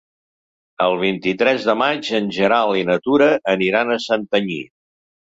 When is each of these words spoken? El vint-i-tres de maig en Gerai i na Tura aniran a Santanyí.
El 0.85 0.95
vint-i-tres 1.01 1.67
de 1.69 1.75
maig 1.81 2.09
en 2.19 2.29
Gerai 2.37 2.79
i 2.79 2.87
na 2.87 2.97
Tura 3.09 3.29
aniran 3.55 3.93
a 3.97 3.99
Santanyí. 4.07 4.57